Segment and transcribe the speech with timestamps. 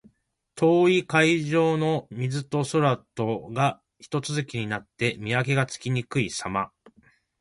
[0.55, 6.71] 遠い海上の水と空とがひと続きになって、見分けがつきにくいさま。